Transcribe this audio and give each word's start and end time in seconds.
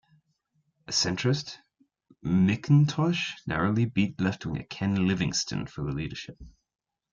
A 0.87 0.91
centrist, 0.91 1.57
McIntosh 2.25 3.33
narrowly 3.45 3.85
beat 3.85 4.19
left-winger 4.19 4.63
Ken 4.63 5.07
Livingstone 5.07 5.67
for 5.67 5.83
the 5.83 5.91
leadership. 5.91 6.39